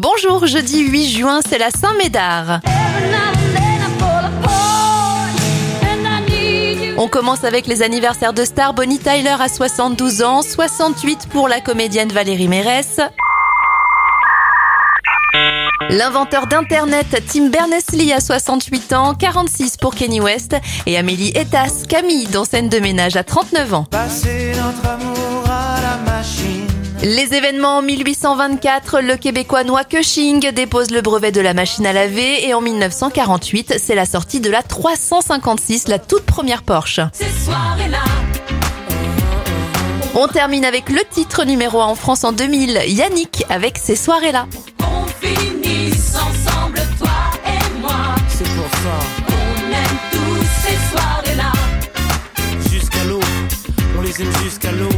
[0.00, 2.60] Bonjour, jeudi 8 juin, c'est la Saint-Médard.
[6.96, 8.74] On commence avec les anniversaires de stars.
[8.74, 13.00] Bonnie Tyler a 72 ans, 68 pour la comédienne Valérie Mérès.
[15.90, 20.54] L'inventeur d'Internet Tim Berners-Lee a 68 ans, 46 pour Kenny West
[20.86, 23.86] et Amélie Etas, Camille dans scène de ménage à 39 ans.
[27.02, 31.92] Les événements en 1824, le Québécois Noah Cushing dépose le brevet de la machine à
[31.92, 37.00] laver et en 1948, c'est la sortie de la 356, la toute première Porsche.
[40.16, 44.46] On termine avec le titre numéro 1 en France en 2000, Yannick avec ces soirées-là.
[54.18, 54.88] jusqu'à l'eau, bébé.
[54.88, 54.97] Dans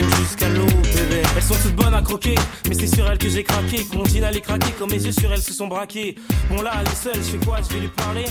[0.00, 1.22] Jusqu'à l'eau, bébé.
[1.36, 2.34] Elles sont toutes bonnes à croquer,
[2.68, 3.84] mais c'est sur elles que j'ai craqué.
[3.84, 6.16] Que mon jean allait craquer, quand mes yeux sur elles se sont braqués.
[6.48, 7.58] Bon là, elle est seule, je fais quoi?
[7.62, 8.24] Je vais lui parler?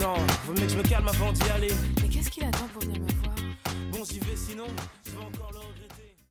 [0.00, 0.14] Non,
[0.46, 1.72] vaut mieux que je me calme avant d'y aller.
[2.02, 3.34] Mais qu'est-ce qu'il attend pour venir me voir?
[3.92, 4.66] Bon, j'y vais sinon.